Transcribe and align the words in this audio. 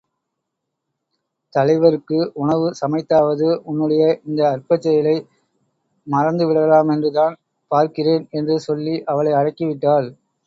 தலைவருக்கு, 1.53 2.31
உணவு 2.33 2.67
சமைத்தாவது, 2.79 3.47
உன்னுடைய 3.63 4.03
இந்த 4.25 4.41
அற்பச் 4.51 4.81
செயலை 4.81 5.15
மறந்துவிடலாமென்றுதான் 6.07 7.35
பார்க்கிறேன் 7.71 8.25
என்று 8.31 8.59
சொல்லி 8.59 9.03
அவளை 9.05 9.33
அடக்கிவிட்டாள். 9.33 10.07